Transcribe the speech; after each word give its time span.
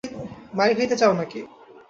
মাইর 0.53 0.71
খাইতে 0.77 0.95
চাও 1.01 1.13
নাকি? 1.13 1.39